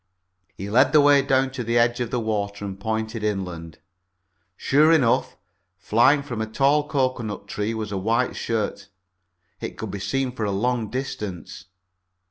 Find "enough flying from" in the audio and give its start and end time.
4.91-6.41